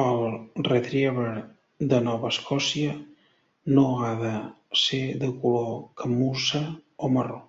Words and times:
El 0.00 0.20
Retriever 0.66 1.30
de 1.92 1.98
Nova 2.08 2.28
Escòcia 2.34 2.92
no 3.78 3.84
ha 4.04 4.10
de 4.20 4.30
ser 4.82 5.00
de 5.24 5.32
color 5.46 5.74
camussa 6.02 6.62
o 7.08 7.12
marró. 7.16 7.40